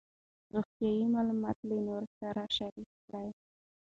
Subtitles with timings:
[0.53, 3.29] روغتیایي معلومات له نورو سره شریک کړئ.